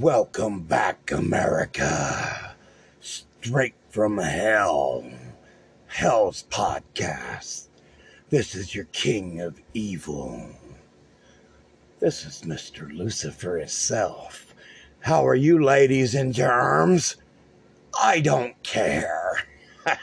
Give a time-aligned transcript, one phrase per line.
[0.00, 2.56] Welcome back, America.
[3.00, 5.08] Straight from hell.
[5.86, 7.68] Hell's podcast.
[8.28, 10.48] This is your king of evil.
[12.00, 12.92] This is Mr.
[12.92, 14.52] Lucifer himself.
[14.98, 17.14] How are you, ladies and germs?
[17.96, 19.44] I don't care.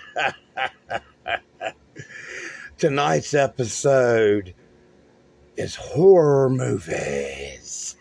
[2.78, 4.54] Tonight's episode
[5.58, 7.98] is horror movies.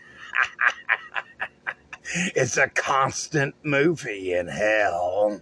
[2.13, 5.39] It's a constant movie in hell.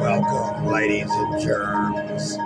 [0.00, 2.36] Welcome, ladies and germs.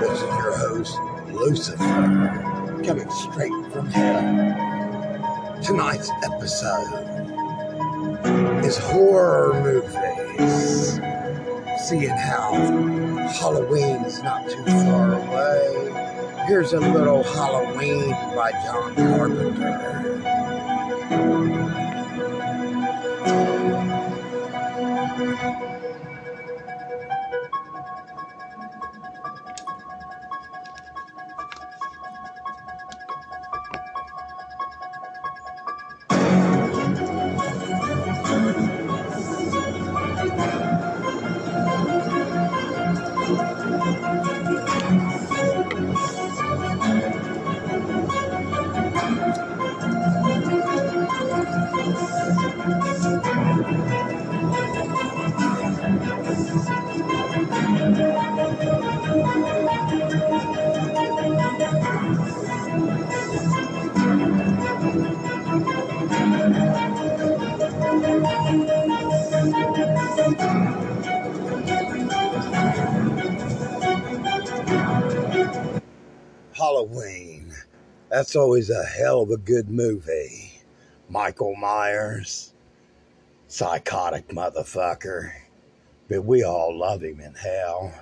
[0.00, 0.96] This is your host,
[1.32, 5.60] Lucifer, coming straight from hell.
[5.62, 7.41] Tonight's episode
[8.72, 11.00] is horror movies.
[11.86, 12.52] Seeing how
[13.38, 20.41] Halloween's not too far away, here's a little Halloween by John Carpenter.
[78.22, 80.60] That's always a hell of a good movie.
[81.08, 82.54] Michael Myers,
[83.48, 85.32] psychotic motherfucker.
[86.08, 87.92] But we all love him in hell.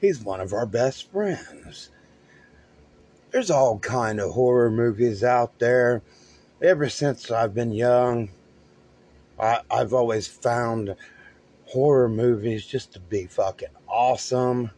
[0.00, 1.90] He's one of our best friends.
[3.32, 6.02] There's all kind of horror movies out there.
[6.62, 8.30] Ever since I've been young,
[9.40, 10.94] I, I've always found
[11.66, 14.70] horror movies just to be fucking awesome.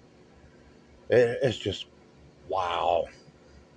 [1.11, 1.85] It, it's just
[2.49, 3.09] wow.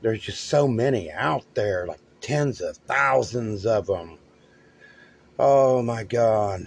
[0.02, 4.18] There's just so many out there, like tens of thousands of them.
[5.38, 6.64] Oh my God.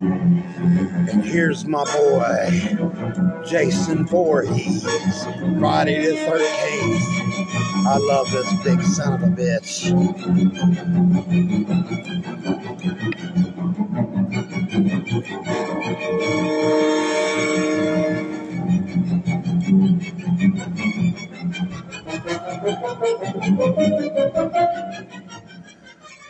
[0.00, 2.78] And here's my boy,
[3.46, 4.84] Jason Voorhees,
[5.58, 7.86] Friday the 13th.
[7.86, 9.90] I love this big son of a bitch.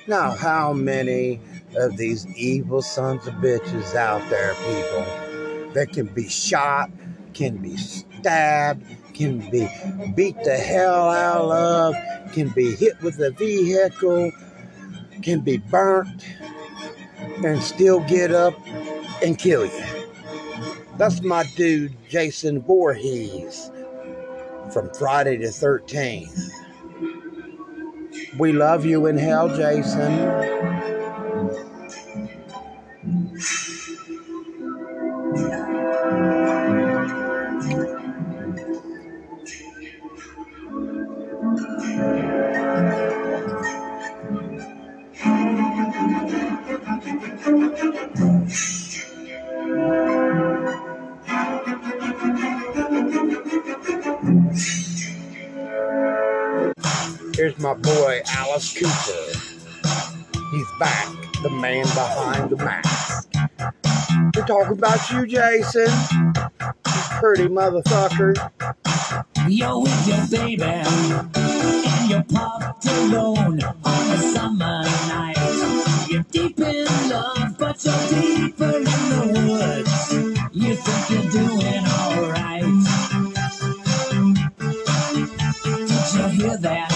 [0.06, 1.40] Now, how many
[1.76, 6.90] of these evil sons of bitches out there, people, that can be shot,
[7.32, 9.68] can be stabbed, can be
[10.16, 11.94] beat the hell out of,
[12.32, 14.32] can be hit with a vehicle,
[15.22, 16.26] can be burnt,
[17.44, 18.54] and still get up
[19.22, 19.84] and kill you?
[20.96, 23.70] That's my dude, Jason Voorhees,
[24.72, 26.50] from Friday the 13th.
[28.38, 30.69] We love you in hell, Jason.
[58.74, 59.38] Cooper.
[60.50, 61.08] He's back,
[61.42, 63.28] the man behind the mask.
[64.34, 65.88] We're talking about you, Jason.
[66.10, 68.50] You pretty motherfucker.
[69.48, 76.06] You're with your baby and you're parked alone on a summer night.
[76.08, 80.12] You're deep in love, but you're deeper in the woods.
[80.52, 82.64] You think you're doing alright.
[85.64, 86.89] Did you hear that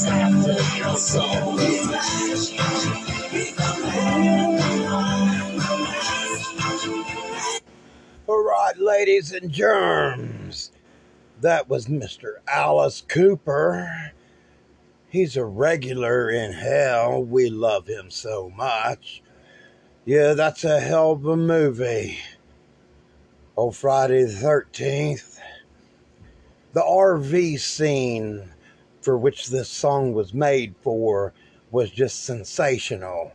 [0.05, 1.57] after your soul.
[8.27, 10.71] All right, ladies and germs.
[11.41, 12.35] That was Mr.
[12.47, 14.11] Alice Cooper.
[15.09, 17.23] He's a regular in hell.
[17.23, 19.21] We love him so much.
[20.05, 22.17] Yeah, that's a hell of a movie.
[23.57, 25.39] Oh, Friday the 13th.
[26.73, 28.49] The RV scene
[29.07, 31.31] for which this song was made for
[31.71, 33.31] was just sensational.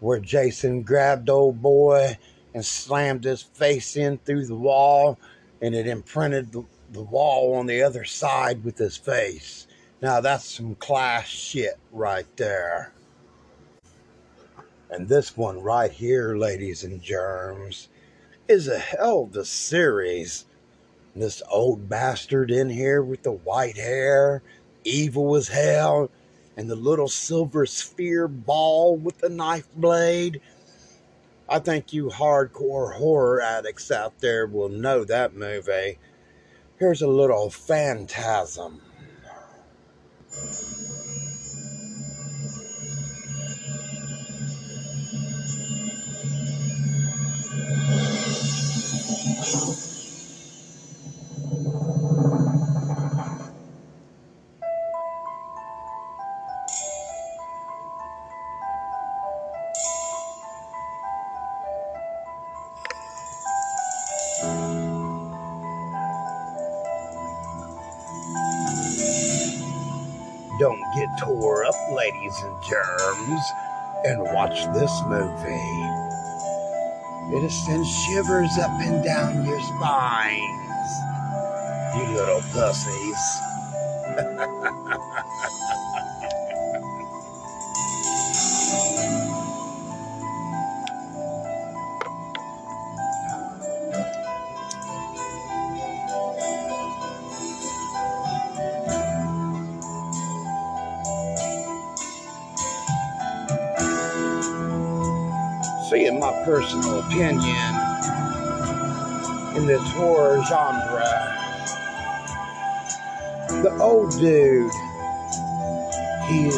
[0.00, 2.18] Where Jason grabbed old boy
[2.52, 5.18] and slammed his face in through the wall
[5.62, 6.62] and it imprinted the,
[6.92, 9.66] the wall on the other side with his face.
[10.02, 12.92] Now that's some class shit right there.
[14.90, 17.88] And this one right here, ladies and germs,
[18.46, 20.44] is a hell of a series.
[21.16, 24.42] This old bastard in here with the white hair,
[24.84, 26.10] evil as hell,
[26.56, 30.40] and the little silver sphere ball with the knife blade.
[31.48, 35.98] I think you hardcore horror addicts out there will know that movie.
[36.78, 38.82] Here's a little phantasm.
[72.08, 73.52] Ladies and germs,
[74.04, 75.84] and watch this movie.
[77.36, 80.90] It'll send shivers up and down your spines.
[81.96, 83.47] You little pussies.
[107.08, 107.74] Opinion,
[109.56, 111.34] in this horror genre,
[113.62, 114.70] the old dude,
[116.28, 116.54] he's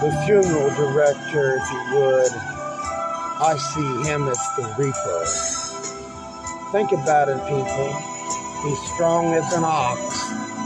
[0.00, 2.32] the funeral director, if you would.
[3.42, 5.24] I see him as the Reaper.
[6.72, 7.92] Think about it, people.
[8.62, 10.00] He's strong as an ox.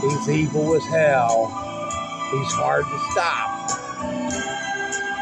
[0.01, 1.47] He's evil as hell.
[2.31, 3.51] He's hard to stop.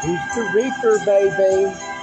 [0.04, 1.93] He's the Reaper, baby?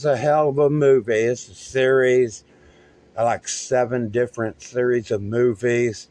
[0.00, 1.12] That's a hell of a movie.
[1.12, 2.42] It's a series,
[3.14, 6.08] like seven different series of movies.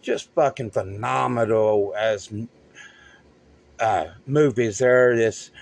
[0.00, 2.32] Just fucking phenomenal as
[3.78, 4.78] uh, movies.
[4.78, 5.52] There, this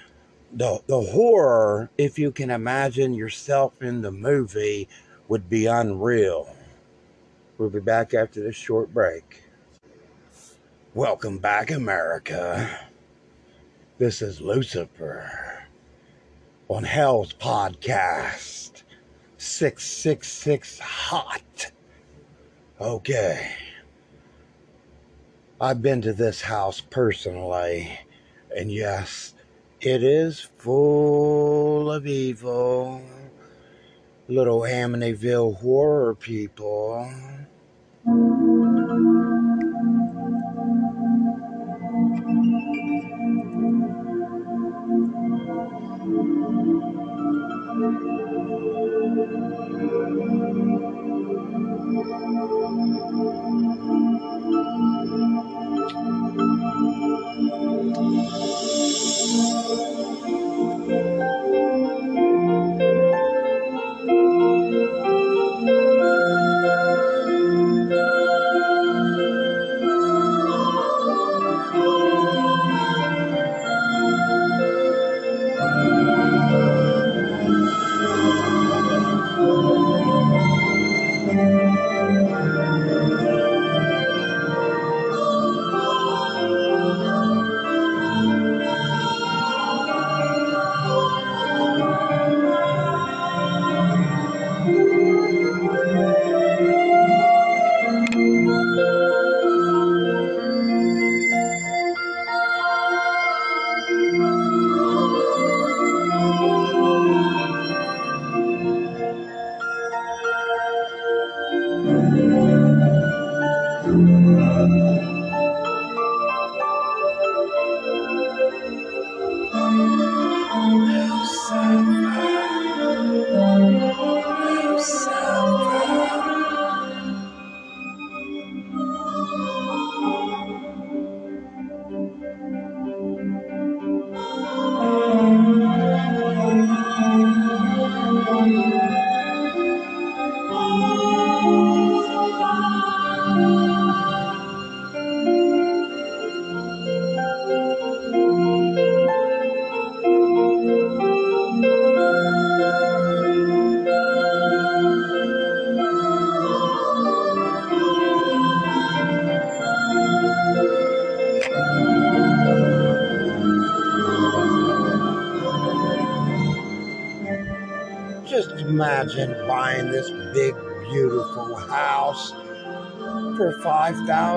[0.55, 1.91] the the horror.
[1.99, 4.89] If you can imagine yourself in the movie,
[5.29, 6.57] would be unreal.
[7.59, 9.43] We'll be back after this short break.
[10.95, 12.71] Welcome back, America.
[13.99, 15.60] This is Lucifer
[16.71, 18.85] on Hell's podcast.
[19.39, 21.73] 666 Hot.
[22.81, 23.53] Okay.
[25.61, 27.99] I've been to this house personally,
[28.57, 29.35] and yes,
[29.81, 33.03] it is full of evil.
[34.29, 37.11] Little Amityville horror people.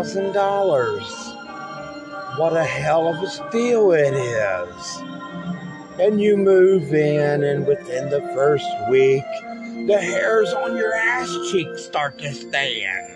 [0.04, 2.38] $5,000.
[2.38, 5.02] What a hell of a steal it is.
[6.00, 9.24] And you move in, and within the first week,
[9.88, 13.14] the hairs on your ass cheeks start to stand.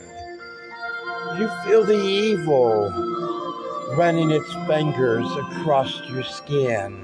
[1.37, 2.89] You feel the evil
[3.97, 7.03] running its fingers across your skin.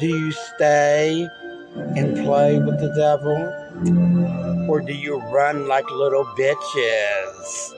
[0.00, 1.28] Do you stay
[1.74, 3.36] and play with the devil?
[4.70, 7.74] Or do you run like little bitches?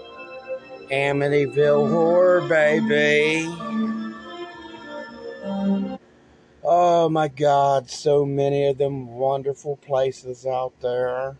[0.94, 3.48] Amityville horror, baby.
[6.62, 11.36] Oh my God, so many of them wonderful places out there.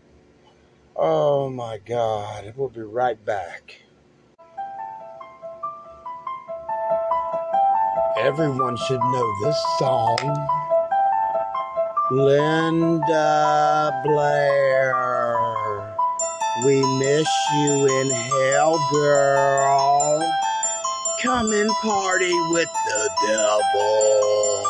[0.93, 3.79] Oh my God, we'll be right back.
[8.17, 10.17] Everyone should know this song.
[12.11, 15.14] Linda Blair.
[16.63, 20.23] We miss you in hell, girl.
[21.21, 24.63] Come and party with the devil.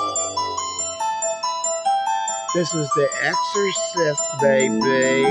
[2.55, 5.23] This was The Exorcist, baby.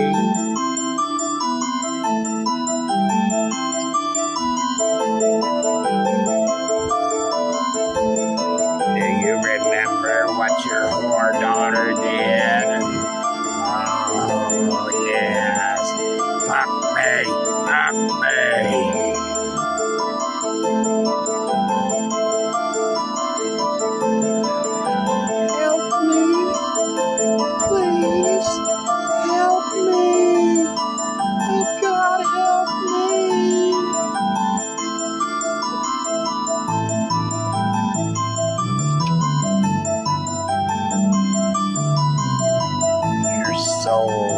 [43.84, 44.33] Your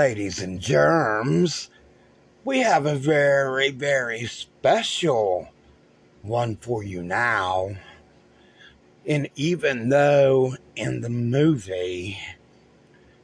[0.00, 1.68] Ladies and germs,
[2.42, 5.50] we have a very, very special
[6.22, 7.76] one for you now.
[9.06, 12.18] And even though in the movie,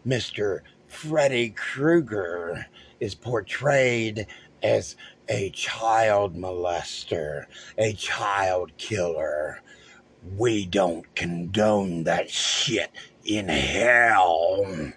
[0.06, 0.60] Mr.
[0.86, 2.66] Freddy Krueger
[3.00, 4.26] is portrayed
[4.62, 4.96] as
[5.30, 7.46] a child molester,
[7.78, 9.62] a child killer,
[10.36, 12.90] we don't condone that shit
[13.24, 14.92] in hell.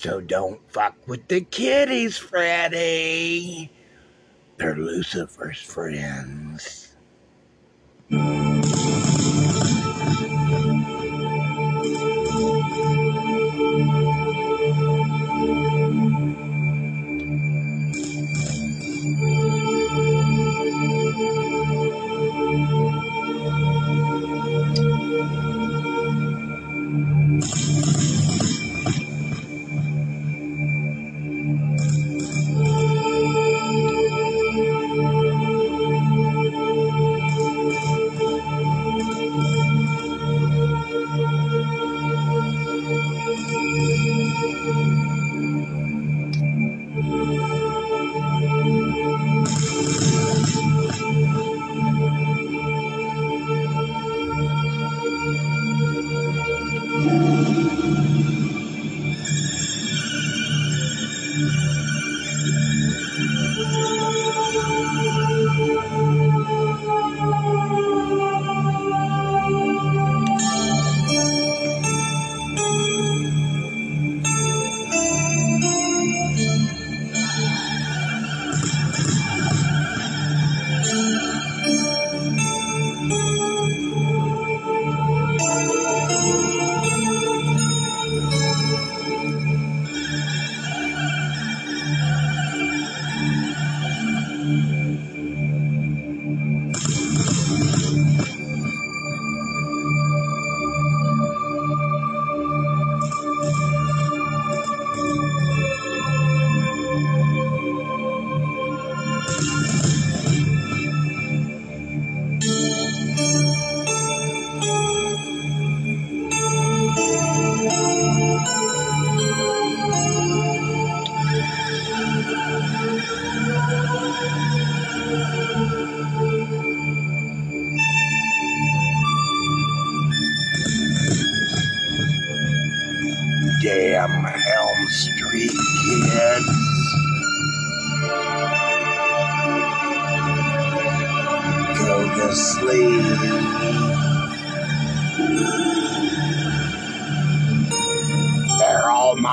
[0.00, 3.70] So don't fuck with the kitties, Freddy.
[4.56, 6.96] They're Lucifer's friends.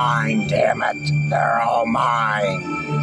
[0.07, 1.11] Mine, damn it.
[1.29, 2.96] They're all mine.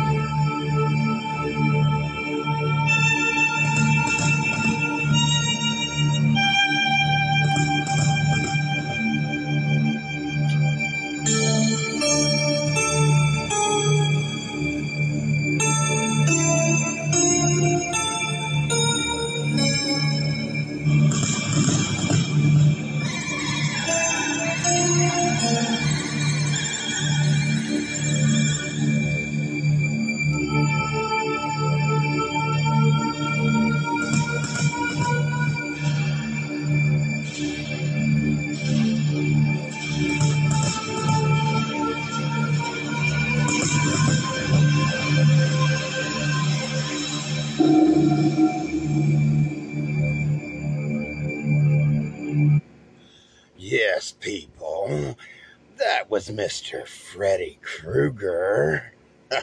[56.28, 56.86] Was Mr.
[56.86, 58.92] Freddy Krueger.
[59.30, 59.40] uh,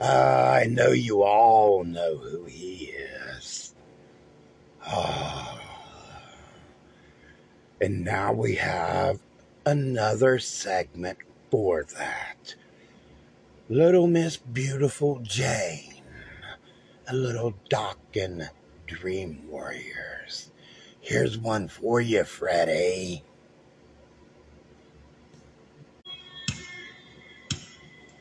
[0.00, 3.74] I know you all know who he is.
[4.86, 5.60] Oh.
[7.80, 9.20] And now we have
[9.64, 11.18] another segment
[11.50, 12.54] for that.
[13.68, 16.02] Little Miss Beautiful Jane,
[17.06, 18.50] a little Doc and
[18.86, 20.50] Dream Warriors.
[21.00, 23.22] Here's one for you, Freddy.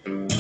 [0.08, 0.37] Sensational.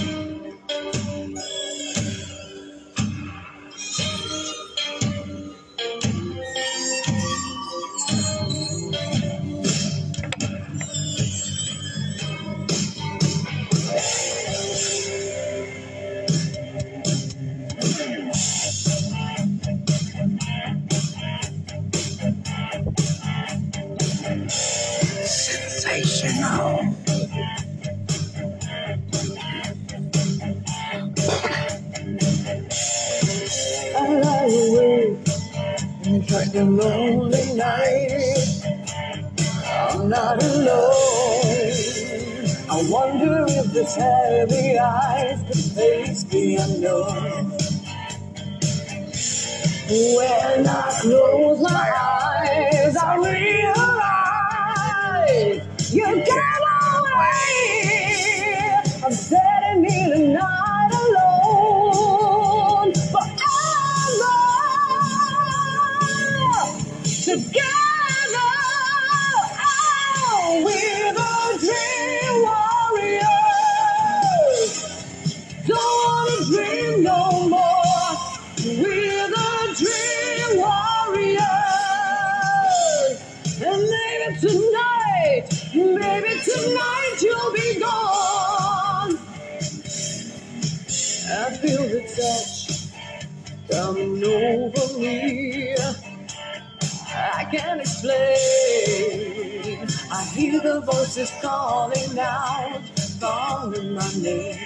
[100.79, 102.81] The voices calling out,
[103.19, 104.59] calling my name.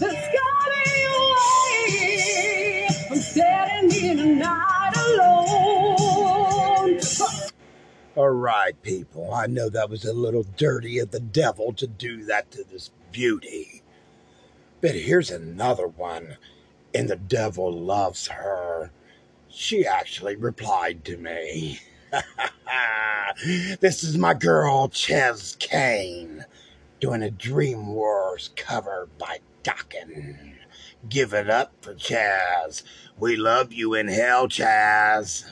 [0.00, 2.88] me away.
[3.08, 6.98] I'm standing in the night alone.
[8.16, 9.32] All right, people.
[9.32, 12.90] I know that was a little dirty of the devil to do that to this
[13.12, 13.82] beauty.
[14.80, 16.36] But here's another one.
[16.94, 18.90] And the devil loves her.
[19.48, 21.80] She actually replied to me.
[23.80, 26.44] this is my girl, Ches Kane,
[27.00, 30.54] doing a Dream Warriors cover by Dokken.
[31.08, 32.82] Give it up for Chaz.
[33.18, 35.44] We love you in hell, Chaz.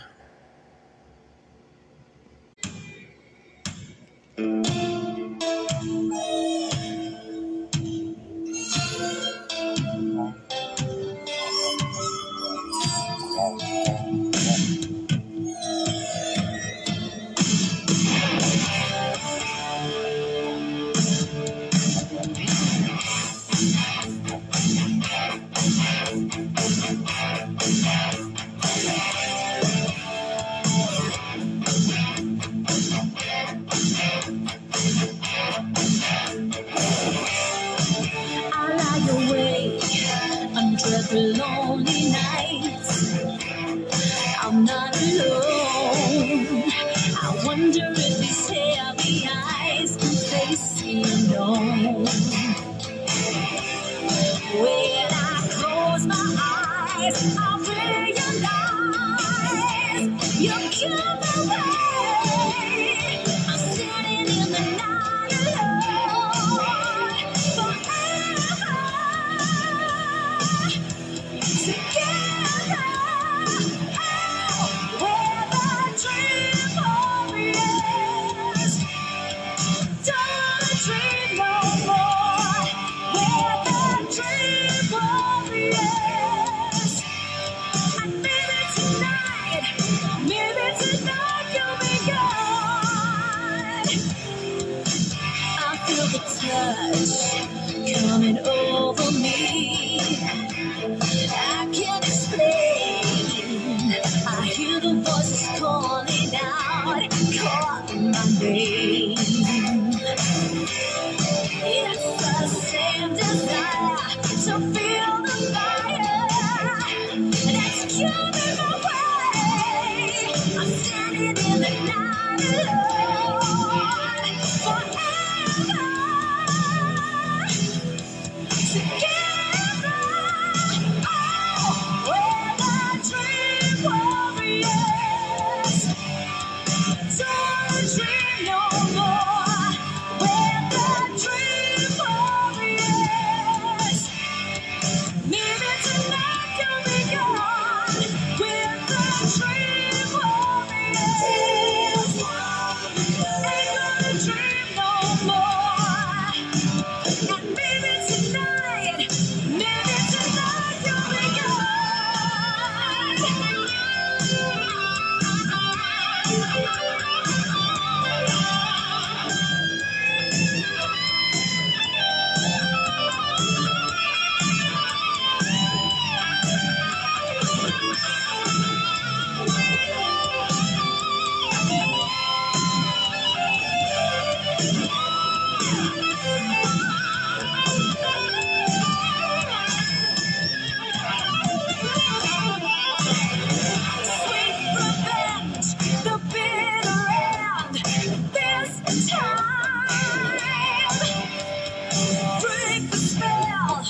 [202.40, 203.84] Break the spell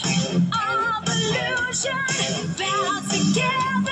[0.53, 2.05] of illusion.
[2.59, 3.86] Bound together,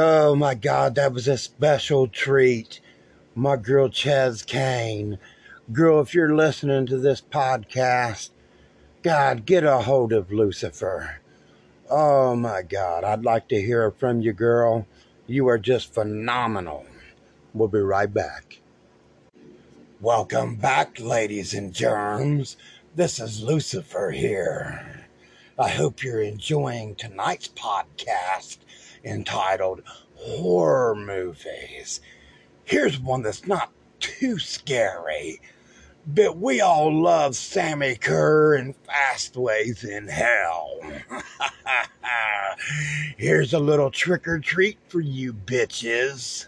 [0.00, 2.78] Oh my God, that was a special treat.
[3.34, 5.18] My girl Chaz Kane.
[5.72, 8.30] Girl, if you're listening to this podcast,
[9.02, 11.18] God, get a hold of Lucifer.
[11.90, 14.86] Oh my God, I'd like to hear from you, girl.
[15.26, 16.86] You are just phenomenal.
[17.52, 18.60] We'll be right back.
[20.00, 22.56] Welcome back, ladies and germs.
[22.94, 25.08] This is Lucifer here.
[25.58, 28.58] I hope you're enjoying tonight's podcast
[29.08, 29.82] entitled
[30.14, 32.00] Horror Movies.
[32.64, 35.40] Here's one that's not too scary,
[36.06, 40.80] but we all love Sammi Curr and Fastways in Hell.
[43.16, 46.46] Here's a little trick or treat for you bitches.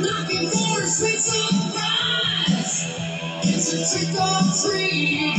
[0.00, 1.75] Knocking for a sweet surprise.
[3.86, 5.38] A trick or treat.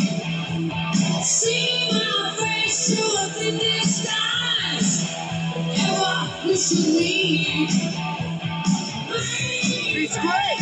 [1.22, 5.16] See my face, you look in disguise.
[5.60, 6.56] And what we
[10.18, 10.57] great.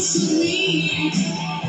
[0.00, 1.59] Should need.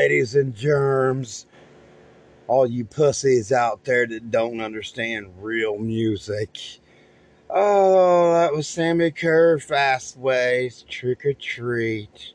[0.00, 1.46] Ladies and germs,
[2.48, 6.56] all you pussies out there that don't understand real music.
[7.50, 12.32] Oh, that was Sammi Curr, Fastways, Trick or Treat.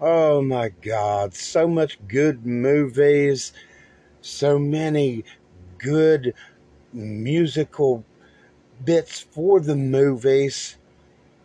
[0.00, 3.52] Oh my God, so much good movies,
[4.22, 5.24] so many
[5.76, 6.32] good
[6.94, 8.02] musical
[8.82, 10.78] bits for the movies.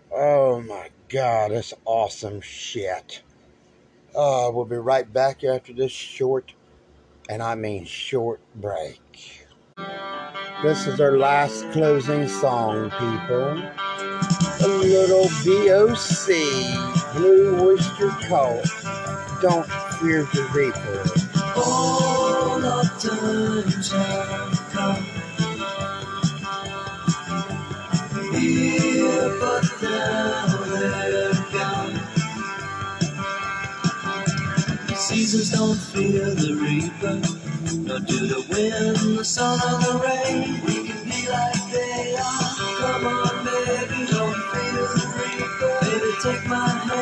[0.10, 3.24] Oh my God, that's awesome shit.
[4.18, 6.56] Uh, we'll be right back after this short,
[7.30, 9.46] and I mean short break.
[10.64, 13.62] This is our last closing song, people.
[14.60, 18.66] A little BOC, Blue Oyster Cult.
[19.40, 19.68] Don't
[20.00, 21.04] fear the Reaper.
[21.56, 25.06] All of times have come.
[28.34, 31.27] Here, but now they're
[35.28, 37.16] Seasons don't fear the reaper,
[37.84, 40.62] nor do the wind, the sun, or the rain.
[40.66, 42.56] We can be like they are.
[42.80, 45.80] Come on, baby, don't fear the reaper.
[45.84, 46.97] Baby, take my hand,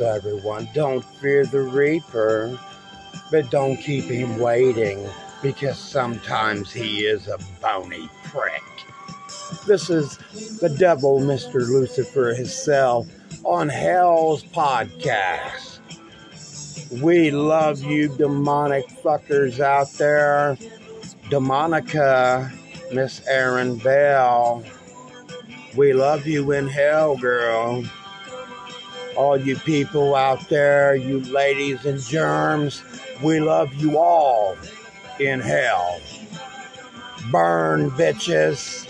[0.00, 2.58] Everyone, don't fear the Reaper,
[3.30, 5.06] but don't keep him waiting
[5.42, 8.62] because sometimes he is a bony prick.
[9.66, 10.16] This is
[10.60, 11.66] the devil, Mr.
[11.68, 13.08] Lucifer himself,
[13.44, 15.78] on Hell's podcast.
[17.00, 20.56] We love you, demonic fuckers out there.
[21.28, 22.50] Demonica,
[22.92, 24.64] Miss Aaron Bell.
[25.76, 27.84] We love you in hell, girl.
[29.16, 32.82] All you people out there, you ladies and germs,
[33.22, 34.56] we love you all
[35.18, 36.00] in hell.
[37.30, 38.89] Burn, bitches.